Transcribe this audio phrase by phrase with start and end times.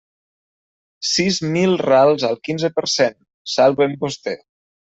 [1.09, 3.17] Sis mil rals al quinze per cent;
[3.59, 4.39] salve'm vostè.